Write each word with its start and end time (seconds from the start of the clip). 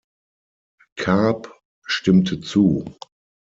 Kaʿb 0.99 1.41
stimmte 1.93 2.35
zu. 2.47 2.65